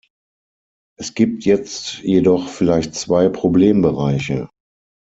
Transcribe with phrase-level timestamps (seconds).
[0.99, 4.49] Es gibt jetzt jedoch vielleicht zwei Problembereiche.